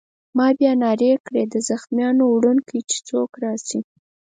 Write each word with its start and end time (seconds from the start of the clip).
ما 0.37 0.47
بیا 0.57 0.71
نارې 0.83 1.11
کړې: 1.25 1.43
د 1.53 1.55
زخمیانو 1.69 2.23
وړونکی! 2.33 2.79
چې 2.89 2.97
څوک 3.09 3.31
راشي. 3.43 3.79